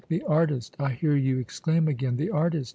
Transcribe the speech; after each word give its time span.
'The 0.09 0.23
artist!' 0.23 0.75
I 0.79 0.93
hear 0.93 1.15
you 1.15 1.37
exclaim 1.37 1.87
again, 1.87 2.17
'the 2.17 2.31
artist! 2.31 2.69